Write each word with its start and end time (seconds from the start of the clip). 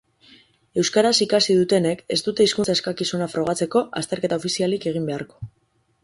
Euskaraz 0.83 1.17
ikasi 1.25 1.57
dutenek 1.57 1.99
ez 2.15 2.17
dute 2.27 2.47
hizkuntza-eskakizuna 2.47 3.27
frogatzeko 3.33 3.83
azterketa 4.01 4.39
ofizialik 4.43 4.89
egin 4.93 5.05
beharko. 5.11 5.39